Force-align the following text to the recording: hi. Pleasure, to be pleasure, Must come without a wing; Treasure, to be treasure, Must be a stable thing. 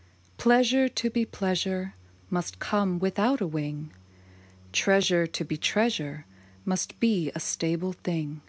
hi. 0.00 0.30
Pleasure, 0.38 0.88
to 0.88 1.10
be 1.10 1.26
pleasure, 1.26 1.94
Must 2.30 2.58
come 2.58 2.98
without 2.98 3.42
a 3.42 3.46
wing; 3.46 3.92
Treasure, 4.72 5.26
to 5.26 5.44
be 5.44 5.58
treasure, 5.58 6.24
Must 6.64 6.98
be 7.00 7.30
a 7.34 7.38
stable 7.40 7.92
thing. 7.92 8.40